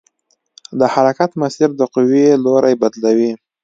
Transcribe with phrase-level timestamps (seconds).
[0.79, 3.31] د حرکت مسیر د قوې لوری بدلوي.